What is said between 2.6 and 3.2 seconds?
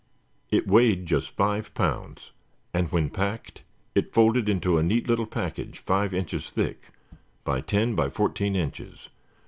and when